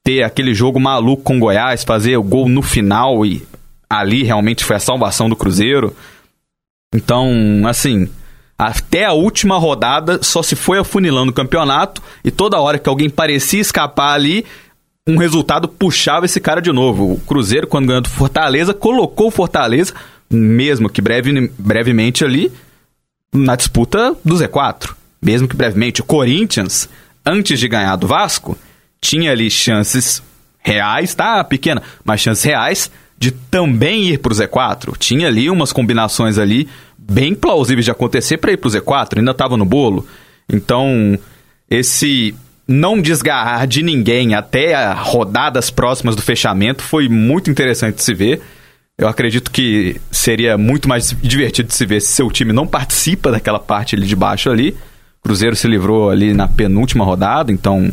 [0.04, 3.42] ter aquele jogo maluco com Goiás, fazer o gol no final e
[3.98, 5.94] ali realmente foi a salvação do Cruzeiro.
[6.94, 8.08] Então, assim,
[8.58, 13.10] até a última rodada só se foi afunilando o campeonato e toda hora que alguém
[13.10, 14.46] parecia escapar ali,
[15.06, 17.12] um resultado puxava esse cara de novo.
[17.12, 19.92] O Cruzeiro, quando ganhou do Fortaleza, colocou o Fortaleza,
[20.30, 22.52] mesmo que breve, brevemente ali,
[23.34, 24.94] na disputa do Z4.
[25.20, 26.00] Mesmo que brevemente.
[26.00, 26.88] O Corinthians,
[27.26, 28.56] antes de ganhar do Vasco,
[29.00, 30.22] tinha ali chances
[30.60, 31.42] reais, tá?
[31.44, 32.90] Pequena, mas chances reais
[33.22, 34.96] de também ir para o Z4.
[34.98, 39.30] Tinha ali umas combinações ali bem plausíveis de acontecer para ir para o Z4, ainda
[39.30, 40.04] estava no bolo.
[40.52, 41.16] Então,
[41.70, 42.34] esse
[42.66, 48.42] não desgarrar de ninguém até rodadas próximas do fechamento foi muito interessante de se ver.
[48.98, 53.30] Eu acredito que seria muito mais divertido de se ver se seu time não participa
[53.30, 54.76] daquela parte ali de baixo ali.
[55.22, 57.92] Cruzeiro se livrou ali na penúltima rodada, então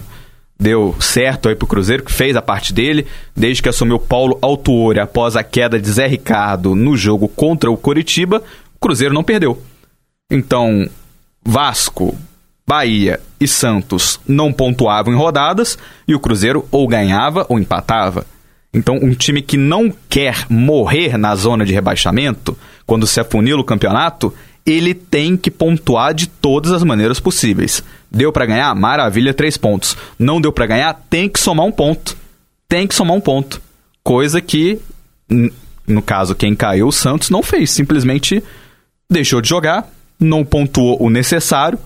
[0.60, 5.00] deu certo aí pro Cruzeiro, que fez a parte dele, desde que assumiu Paulo Autuori
[5.00, 8.44] após a queda de Zé Ricardo no jogo contra o Coritiba,
[8.76, 9.62] o Cruzeiro não perdeu.
[10.30, 10.88] Então,
[11.44, 12.16] Vasco,
[12.68, 18.26] Bahia e Santos não pontuavam em rodadas e o Cruzeiro ou ganhava ou empatava.
[18.74, 23.66] Então, um time que não quer morrer na zona de rebaixamento, quando se afunila o
[23.66, 24.32] campeonato,
[24.64, 27.84] ele tem que pontuar de todas as maneiras possíveis.
[28.12, 28.74] Deu para ganhar?
[28.76, 29.96] Maravilha, três pontos.
[30.18, 30.94] Não deu para ganhar?
[31.10, 32.18] Tem que somar um ponto.
[32.68, 33.62] Tem que somar um ponto.
[34.04, 34.80] Coisa que,
[35.88, 37.72] no caso, quem caiu, o Santos, não fez.
[37.72, 38.44] Simplesmente
[39.10, 41.80] deixou de jogar, não pontuou o necessário,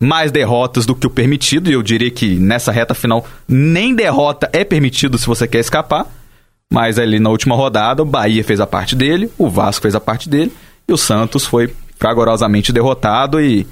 [0.00, 4.48] mais derrotas do que o permitido, e eu diria que nessa reta final nem derrota
[4.52, 6.06] é permitido se você quer escapar.
[6.72, 10.00] Mas ali na última rodada, o Bahia fez a parte dele, o Vasco fez a
[10.00, 10.52] parte dele,
[10.88, 13.66] e o Santos foi fragorosamente derrotado e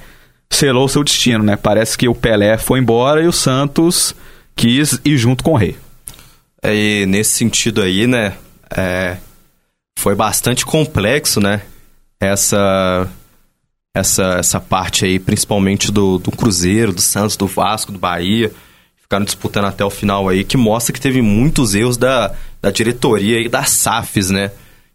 [0.51, 1.57] selou seu destino, né?
[1.57, 4.15] Parece que o Pelé foi embora e o Santos
[4.57, 5.77] quis ir junto com o rei.
[6.63, 8.35] É, e nesse sentido aí, né?
[8.71, 9.17] É,
[9.99, 11.63] foi bastante complexo, né?
[12.21, 13.09] Essa,
[13.95, 18.53] essa, essa parte aí, principalmente do, do Cruzeiro, do Santos, do Vasco, do Bahia,
[19.01, 23.41] ficaram disputando até o final aí, que mostra que teve muitos erros da, da diretoria
[23.41, 24.51] e das SAFs, né?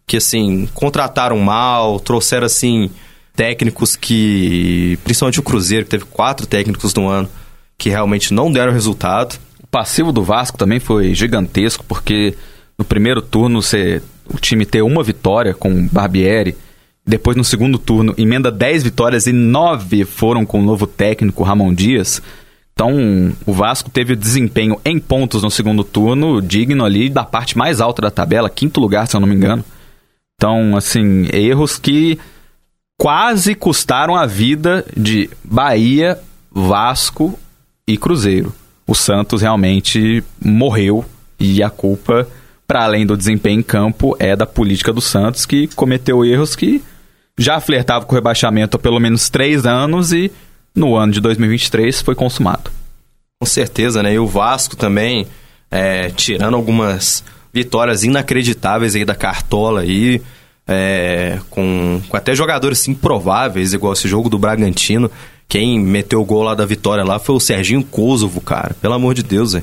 [0.05, 2.91] Que, assim, contrataram mal, trouxeram, assim,
[3.35, 4.97] técnicos que.
[5.03, 7.29] Principalmente o Cruzeiro, que teve quatro técnicos no ano
[7.77, 9.37] que realmente não deram resultado.
[9.61, 12.35] O passivo do Vasco também foi gigantesco, porque
[12.77, 14.01] no primeiro turno você,
[14.33, 16.55] o time ter uma vitória com o Barbieri.
[17.05, 21.73] Depois, no segundo turno, emenda 10 vitórias e 9 foram com o novo técnico Ramon
[21.73, 22.21] Dias.
[22.73, 27.81] Então, o Vasco teve desempenho em pontos no segundo turno, digno ali da parte mais
[27.81, 29.63] alta da tabela, quinto lugar, se eu não me engano.
[30.35, 32.17] Então, assim, erros que
[32.97, 36.19] quase custaram a vida de Bahia,
[36.51, 37.37] Vasco
[37.87, 38.53] e Cruzeiro.
[38.87, 41.05] O Santos realmente morreu
[41.39, 42.27] e a culpa,
[42.67, 46.83] para além do desempenho em campo, é da política do Santos, que cometeu erros que
[47.37, 50.31] já flertava com o rebaixamento há pelo menos três anos e
[50.75, 52.71] no ano de 2023 foi consumado.
[53.39, 54.13] Com certeza, né?
[54.13, 55.27] E o Vasco também,
[55.69, 60.21] é, tirando algumas vitórias inacreditáveis aí da Cartola aí,
[60.67, 65.09] é, com, com, até jogadores improváveis, igual esse jogo do Bragantino.
[65.47, 68.75] Quem meteu o gol lá da vitória lá foi o Serginho Kosovo, cara.
[68.81, 69.55] Pelo amor de Deus,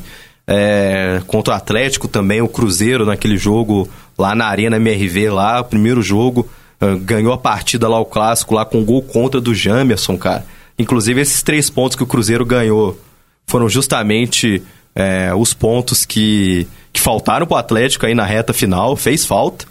[0.46, 5.64] é, contra o Atlético também, o Cruzeiro naquele jogo lá na Arena MRV, lá, o
[5.64, 6.48] primeiro jogo,
[6.80, 10.44] uh, ganhou a partida lá, o clássico, lá com gol contra do Jamerson, cara.
[10.78, 12.98] Inclusive, esses três pontos que o Cruzeiro ganhou
[13.46, 14.62] foram justamente
[14.94, 19.66] é, os pontos que, que faltaram pro Atlético aí na reta final, fez falta.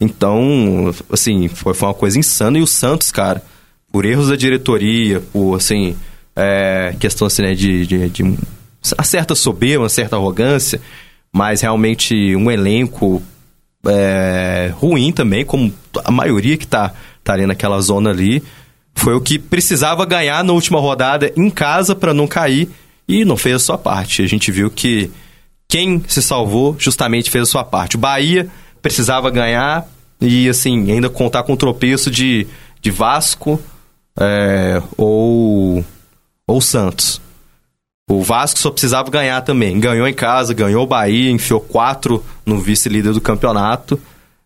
[0.00, 2.58] Então, assim, foi, foi uma coisa insana.
[2.58, 3.42] E o Santos, cara,
[3.90, 5.96] por erros da diretoria, por, assim,
[6.34, 10.80] é, questão, assim, né, de, de, de uma certa soberba, uma certa arrogância,
[11.32, 13.22] mas realmente um elenco
[13.86, 15.72] é, ruim também, como
[16.04, 16.92] a maioria que tá,
[17.24, 18.42] tá ali naquela zona ali
[18.94, 22.68] foi o que precisava ganhar na última rodada em casa para não cair
[23.06, 24.22] e não fez a sua parte.
[24.22, 25.10] A gente viu que
[25.68, 27.96] quem se salvou justamente fez a sua parte.
[27.96, 28.48] O Bahia
[28.86, 29.84] precisava ganhar
[30.20, 32.46] e assim ainda contar com o tropeço de,
[32.80, 33.60] de Vasco
[34.16, 35.84] é, ou
[36.46, 37.20] ou Santos.
[38.08, 39.80] O Vasco só precisava ganhar também.
[39.80, 44.00] Ganhou em casa, ganhou o Bahia, enfiou quatro no vice-líder do campeonato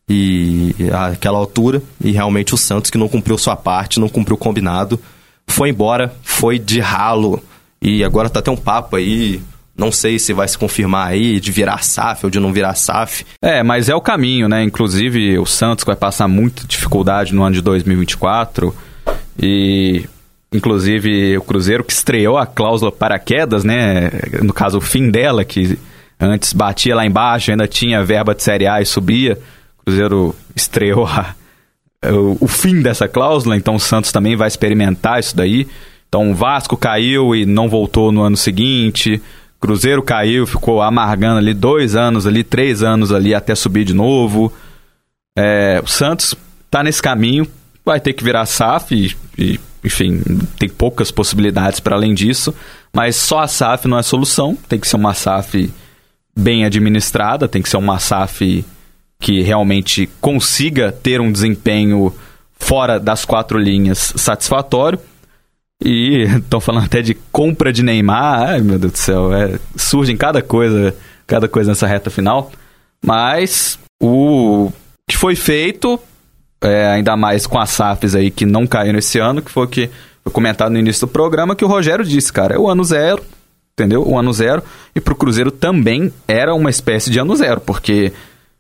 [0.09, 0.75] e
[1.13, 4.99] aquela altura e realmente o Santos que não cumpriu sua parte, não cumpriu o combinado,
[5.47, 7.43] foi embora, foi de ralo
[7.83, 9.43] e agora tá até um papo aí
[9.81, 13.25] não sei se vai se confirmar aí de virar SAF ou de não virar SAF.
[13.43, 14.63] É, mas é o caminho, né?
[14.63, 18.77] Inclusive o Santos vai passar muita dificuldade no ano de 2024
[19.43, 20.05] e
[20.53, 24.11] inclusive o Cruzeiro que estreou a cláusula paraquedas, né?
[24.43, 25.79] No caso o fim dela que
[26.21, 29.39] antes batia lá embaixo, ainda tinha verba de Série A e subia.
[29.83, 31.35] Cruzeiro estreou a,
[32.05, 35.67] o, o, fim dessa cláusula, então o Santos também vai experimentar isso daí.
[36.07, 39.23] Então o Vasco caiu e não voltou no ano seguinte.
[39.61, 44.53] Cruzeiro caiu, ficou amargando ali dois anos ali, três anos ali até subir de novo.
[45.37, 46.35] É, o Santos
[46.71, 47.47] tá nesse caminho,
[47.85, 50.23] vai ter que virar SAF e, e enfim,
[50.59, 52.55] tem poucas possibilidades para além disso,
[52.93, 55.71] mas só a SAF não é solução, tem que ser uma SAF
[56.37, 58.65] bem administrada, tem que ser uma SAF
[59.19, 62.13] que realmente consiga ter um desempenho
[62.59, 64.99] fora das quatro linhas satisfatório.
[65.81, 68.51] E estão falando até de compra de Neymar.
[68.51, 70.95] Ai, meu Deus do céu, é, surge em cada coisa,
[71.27, 72.51] cada coisa nessa reta final.
[73.05, 74.71] Mas o
[75.09, 75.99] que foi feito,
[76.61, 79.69] é, ainda mais com as SAFs aí que não caíram esse ano, que foi o
[79.69, 79.91] que
[80.23, 83.25] foi comentado no início do programa, que o Rogério disse, cara, é o ano zero,
[83.73, 84.07] entendeu?
[84.07, 84.63] O ano zero.
[84.95, 88.13] E pro Cruzeiro também era uma espécie de ano zero, porque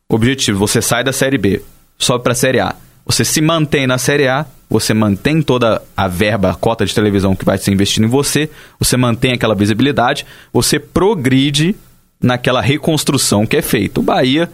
[0.08, 1.62] objetivo, você sai da Série B,
[1.98, 2.74] sobe para a Série A.
[3.04, 7.34] Você se mantém na Série A, você mantém toda a verba, a cota de televisão
[7.34, 11.74] que vai ser investida em você, você mantém aquela visibilidade, você progride
[12.22, 13.98] naquela reconstrução que é feita.
[13.98, 14.48] O Bahia,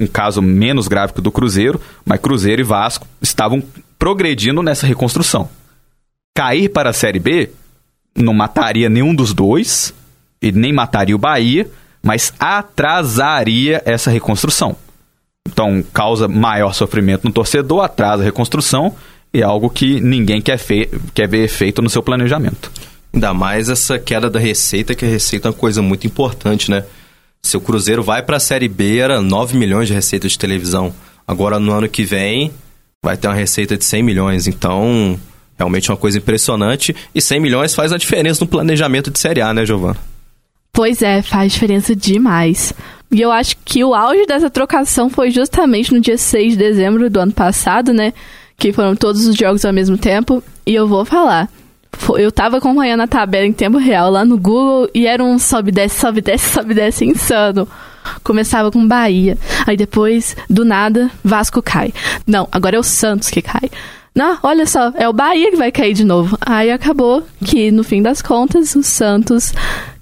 [0.00, 3.60] um caso menos grave que o do Cruzeiro, mas Cruzeiro e Vasco estavam
[3.98, 5.48] progredindo nessa reconstrução.
[6.32, 7.50] Cair para a Série B
[8.16, 9.92] não mataria nenhum dos dois,
[10.40, 11.68] e nem mataria o Bahia,
[12.02, 14.76] mas atrasaria essa reconstrução.
[15.46, 18.94] Então, causa maior sofrimento no torcedor, atrasa a reconstrução
[19.32, 20.58] e é algo que ninguém quer,
[21.12, 22.70] quer ver feito no seu planejamento.
[23.12, 26.84] Ainda mais essa queda da receita, que a receita é uma coisa muito importante, né?
[27.42, 30.94] Se o Cruzeiro vai para a Série B, era 9 milhões de receita de televisão.
[31.26, 32.50] Agora, no ano que vem,
[33.04, 34.46] vai ter uma receita de 100 milhões.
[34.46, 35.20] Então,
[35.58, 36.96] realmente é uma coisa impressionante.
[37.14, 39.98] E 100 milhões faz a diferença no planejamento de Série A, né, Giovana?
[40.72, 42.72] Pois é, faz diferença demais.
[43.12, 47.08] E eu acho que o auge dessa trocação foi justamente no dia 6 de dezembro
[47.08, 48.12] do ano passado, né?
[48.58, 50.42] Que foram todos os jogos ao mesmo tempo.
[50.66, 51.48] E eu vou falar.
[52.18, 55.70] Eu tava acompanhando a tabela em tempo real lá no Google e era um sobe,
[55.70, 57.68] desce, sobe, desce, sobe, desce insano.
[58.22, 59.38] Começava com Bahia.
[59.66, 61.92] Aí depois, do nada, Vasco cai.
[62.26, 63.70] Não, agora é o Santos que cai.
[64.14, 66.36] Não, olha só, é o Bahia que vai cair de novo.
[66.40, 69.52] Aí acabou que, no fim das contas, o Santos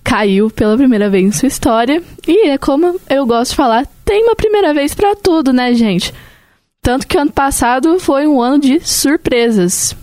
[0.02, 2.02] caiu pela primeira vez em sua história.
[2.26, 6.12] E é como eu gosto de falar, tem uma primeira vez para tudo, né, gente?
[6.82, 9.96] Tanto que ano passado foi um ano de surpresas.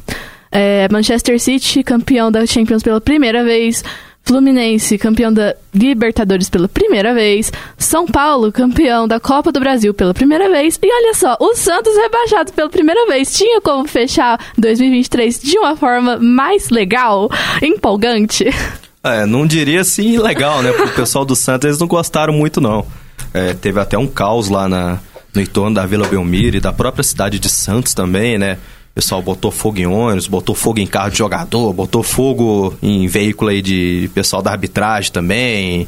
[0.52, 3.84] É, Manchester City, campeão da Champions pela primeira vez.
[4.24, 7.52] Fluminense, campeão da Libertadores pela primeira vez.
[7.78, 10.80] São Paulo, campeão da Copa do Brasil pela primeira vez.
[10.82, 13.36] E olha só, o Santos rebaixado pela primeira vez.
[13.36, 17.30] Tinha como fechar 2023 de uma forma mais legal,
[17.62, 18.46] empolgante?
[19.04, 20.72] É, não diria assim legal, né?
[20.72, 22.86] Porque o pessoal do Santos eles não gostaram muito, não.
[23.34, 25.00] É, teve até um caos lá na,
[25.34, 28.58] no entorno da Vila Belmiro e da própria cidade de Santos também, né?
[28.92, 33.08] O pessoal botou fogo em ônibus, botou fogo em carro de jogador, botou fogo em
[33.08, 35.88] veículo aí de pessoal da arbitragem também.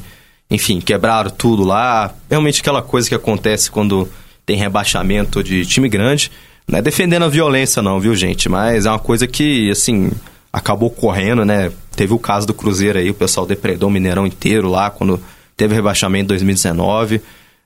[0.50, 2.14] Enfim, quebraram tudo lá.
[2.30, 4.08] Realmente aquela coisa que acontece quando
[4.46, 6.32] tem rebaixamento de time grande.
[6.68, 8.48] Não é defendendo a violência não, viu, gente?
[8.48, 10.12] Mas é uma coisa que, assim,
[10.52, 11.72] acabou correndo, né?
[11.96, 15.22] Teve o caso do Cruzeiro aí, o pessoal depredou o Mineirão inteiro lá quando
[15.56, 17.22] teve rebaixamento em 2019.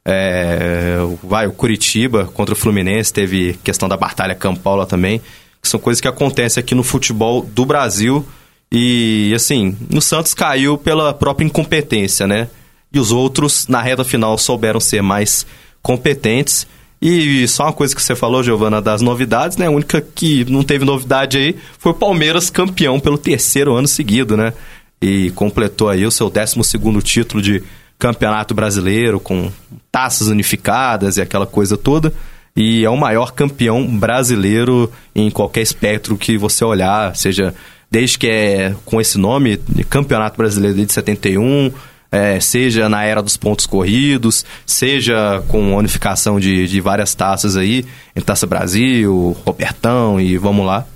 [0.07, 5.19] É, vai, o Curitiba contra o Fluminense, teve questão da Batalha Campaula também,
[5.61, 8.25] que são coisas que acontecem aqui no futebol do Brasil.
[8.71, 12.47] E, assim, no Santos caiu pela própria incompetência, né?
[12.93, 15.45] E os outros, na reta final, souberam ser mais
[15.81, 16.67] competentes.
[17.07, 19.67] E só uma coisa que você falou, Giovana, das novidades, né?
[19.67, 24.35] A única que não teve novidade aí foi o Palmeiras campeão pelo terceiro ano seguido,
[24.35, 24.51] né?
[24.99, 27.61] E completou aí o seu 12 segundo título de
[27.99, 29.51] campeonato brasileiro, com
[29.91, 32.11] taças unificadas e aquela coisa toda.
[32.55, 37.53] E é o maior campeão brasileiro em qualquer espectro que você olhar, seja
[37.91, 39.57] desde que é com esse nome,
[39.91, 41.71] Campeonato Brasileiro de 71,
[42.15, 47.57] é, seja na era dos pontos corridos, seja com a unificação de, de várias taças
[47.57, 47.85] aí,
[48.15, 50.87] em Taça Brasil, Robertão e vamos lá.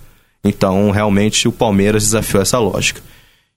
[0.41, 3.01] Então, realmente, o Palmeiras desafiou essa lógica.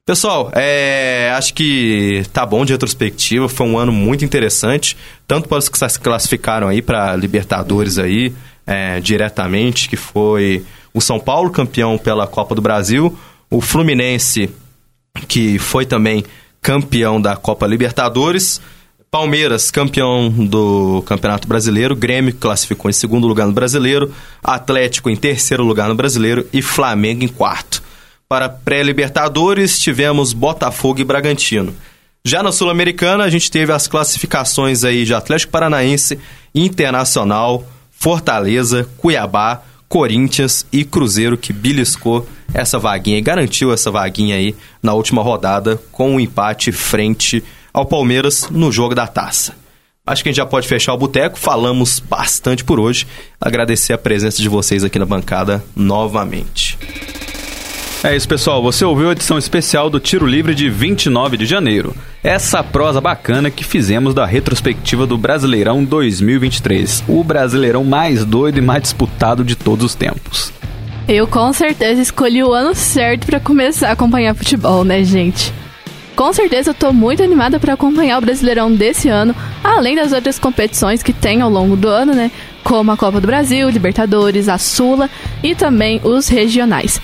[0.04, 4.96] Pessoal, é, acho que tá bom de retrospectiva, foi um ano muito interessante,
[5.28, 8.32] tanto para os que se classificaram aí para Libertadores aí,
[8.66, 13.16] é, diretamente, que foi o São Paulo, campeão pela Copa do Brasil,
[13.48, 14.50] o Fluminense,
[15.28, 16.24] que foi também
[16.62, 18.60] campeão da Copa Libertadores,
[19.10, 25.64] Palmeiras, campeão do Campeonato Brasileiro, Grêmio classificou em segundo lugar no Brasileiro, Atlético em terceiro
[25.64, 27.82] lugar no Brasileiro e Flamengo em quarto.
[28.26, 31.74] Para pré-Libertadores, tivemos Botafogo e Bragantino.
[32.24, 36.18] Já na Sul-Americana, a gente teve as classificações aí de Atlético Paranaense,
[36.54, 39.62] Internacional, Fortaleza, Cuiabá,
[39.92, 45.78] Corinthians e Cruzeiro que beliscou essa vaguinha e garantiu essa vaguinha aí na última rodada
[45.92, 49.54] com um empate frente ao Palmeiras no jogo da taça.
[50.06, 51.38] Acho que a gente já pode fechar o boteco.
[51.38, 53.06] Falamos bastante por hoje.
[53.38, 56.78] Agradecer a presença de vocês aqui na bancada novamente.
[58.04, 58.60] É isso, pessoal.
[58.62, 61.94] Você ouviu a edição especial do Tiro Livre de 29 de janeiro.
[62.22, 68.60] Essa prosa bacana que fizemos da retrospectiva do Brasileirão 2023, o Brasileirão mais doido e
[68.60, 70.52] mais disputado de todos os tempos.
[71.06, 75.52] Eu com certeza escolhi o ano certo para começar a acompanhar futebol, né, gente?
[76.16, 80.40] Com certeza eu tô muito animada para acompanhar o Brasileirão desse ano, além das outras
[80.40, 82.32] competições que tem ao longo do ano, né?
[82.64, 85.08] Como a Copa do Brasil, Libertadores, a Sula
[85.42, 87.00] e também os regionais.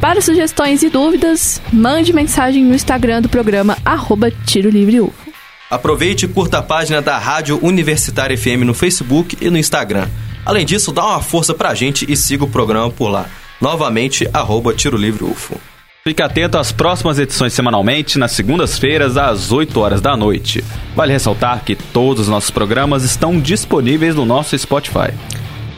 [0.00, 5.28] Para sugestões e dúvidas, mande mensagem no Instagram do programa arroba Tiro Livre UFO.
[5.68, 10.08] Aproveite e curta a página da Rádio Universitária FM no Facebook e no Instagram.
[10.46, 13.26] Além disso, dá uma força pra gente e siga o programa por lá.
[13.60, 15.60] Novamente, arroba Tiro Livre UFO.
[16.04, 20.64] Fique atento às próximas edições semanalmente, nas segundas-feiras, às 8 horas da noite.
[20.94, 25.12] Vale ressaltar que todos os nossos programas estão disponíveis no nosso Spotify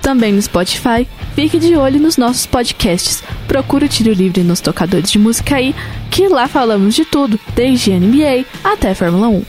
[0.00, 1.06] também no Spotify.
[1.35, 3.22] Fique de olho nos nossos podcasts.
[3.47, 5.74] Procure o Tiro Livre nos tocadores de música aí,
[6.11, 9.45] que lá falamos de tudo, desde NBA até Fórmula 1.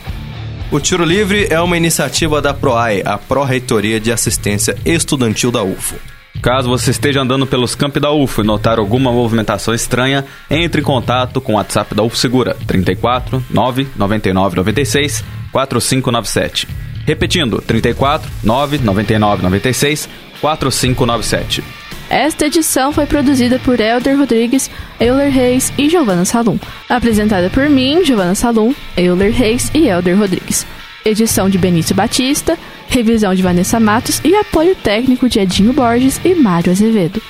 [0.71, 5.95] O Tiro Livre é uma iniciativa da PROAI, a Pró-Reitoria de Assistência Estudantil da UFO.
[6.41, 10.83] Caso você esteja andando pelos campos da UFO e notar alguma movimentação estranha, entre em
[10.83, 16.67] contato com o WhatsApp da UFO Segura 34 999 96 4597.
[17.05, 20.09] Repetindo, 34 999 96
[20.41, 21.63] 4597.
[22.09, 24.69] Esta edição foi produzida por Elder Rodrigues,
[24.99, 26.59] Euler Reis e Giovanna Salum.
[26.89, 30.67] Apresentada por mim, Giovanna Salum, Euler Reis e Elder Rodrigues.
[31.05, 36.35] Edição de Benício Batista, revisão de Vanessa Matos e apoio técnico de Edinho Borges e
[36.35, 37.21] Mário Azevedo.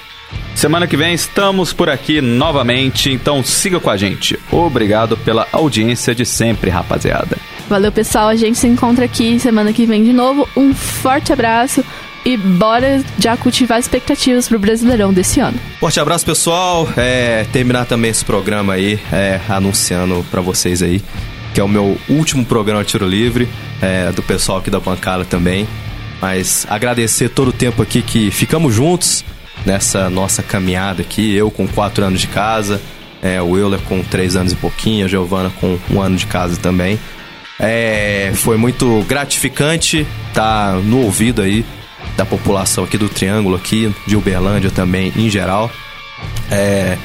[0.55, 4.37] Semana que vem estamos por aqui novamente, então siga com a gente.
[4.51, 7.37] Obrigado pela audiência de sempre, rapaziada.
[7.71, 8.27] Valeu, pessoal.
[8.27, 10.45] A gente se encontra aqui semana que vem de novo.
[10.57, 11.81] Um forte abraço.
[12.25, 15.57] E bora já cultivar expectativas pro Brasileirão desse ano.
[15.79, 16.85] Forte abraço, pessoal.
[16.97, 21.01] É, terminar também esse programa aí, é, anunciando para vocês aí,
[21.53, 23.47] que é o meu último programa Tiro Livre,
[23.81, 25.65] é, do pessoal aqui da bancada também.
[26.21, 29.23] Mas agradecer todo o tempo aqui que ficamos juntos,
[29.65, 31.33] nessa nossa caminhada aqui.
[31.33, 32.81] Eu com quatro anos de casa,
[33.23, 36.57] é, o Euler com três anos e pouquinho, a Giovana com um ano de casa
[36.57, 36.99] também.
[37.63, 39.99] É, foi muito gratificante
[40.29, 41.63] estar tá no ouvido aí
[42.17, 45.69] da população aqui do Triângulo, aqui de Uberlândia também em geral.
[46.49, 46.97] É,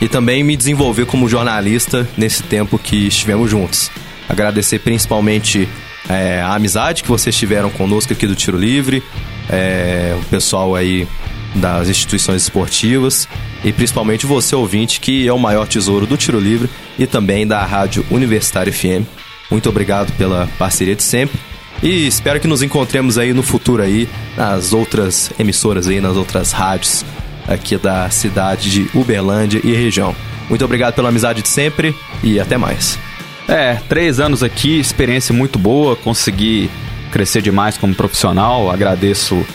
[0.00, 3.90] e também me desenvolver como jornalista nesse tempo que estivemos juntos.
[4.28, 5.68] Agradecer principalmente
[6.08, 9.02] é, a amizade que vocês tiveram conosco aqui do Tiro Livre,
[9.50, 11.06] é, o pessoal aí
[11.54, 13.28] das instituições esportivas
[13.64, 17.64] e principalmente você, ouvinte, que é o maior tesouro do Tiro Livre e também da
[17.64, 19.04] Rádio Universitária FM.
[19.50, 21.38] Muito obrigado pela parceria de sempre
[21.82, 26.52] e espero que nos encontremos aí no futuro aí nas outras emissoras aí, nas outras
[26.52, 27.04] rádios
[27.46, 30.14] aqui da cidade de Uberlândia e região.
[30.48, 32.98] Muito obrigado pela amizade de sempre e até mais.
[33.46, 36.70] É, três anos aqui, experiência muito boa, consegui
[37.10, 39.46] crescer demais como profissional, agradeço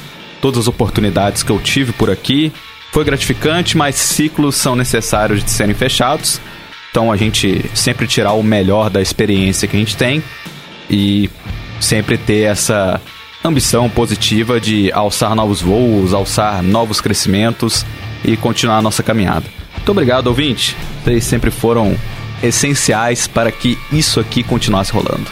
[0.41, 2.51] todas as oportunidades que eu tive por aqui.
[2.91, 6.41] Foi gratificante, mas ciclos são necessários de serem fechados.
[6.93, 10.23] Então a gente sempre tirar o melhor da experiência que a gente tem
[10.87, 11.27] e
[11.81, 13.01] sempre ter essa
[13.43, 17.83] ambição positiva de alçar novos voos, alçar novos crescimentos
[18.23, 19.47] e continuar a nossa caminhada.
[19.73, 20.77] Muito obrigado, ouvinte.
[21.03, 21.97] Vocês sempre foram
[22.43, 25.31] essenciais para que isso aqui continuasse rolando.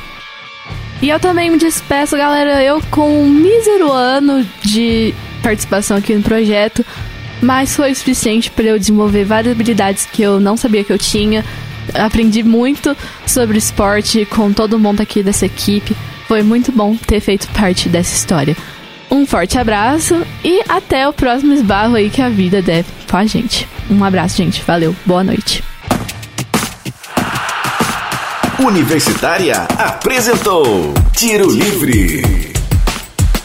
[0.99, 2.63] E eu também me despeço, galera.
[2.63, 6.83] Eu, com um mísero ano de participação aqui no projeto,
[7.41, 10.97] mas foi o suficiente para eu desenvolver várias habilidades que eu não sabia que eu
[10.97, 11.43] tinha.
[11.93, 15.95] Aprendi muito sobre esporte com todo mundo aqui dessa equipe.
[16.27, 18.55] Foi muito bom ter feito parte dessa história.
[19.09, 23.25] Um forte abraço e até o próximo esbarro aí que a vida deve com a
[23.25, 23.67] gente.
[23.89, 24.63] Um abraço, gente.
[24.65, 24.95] Valeu.
[25.05, 25.61] Boa noite.
[28.57, 32.50] Universitária apresentou Tiro Livre.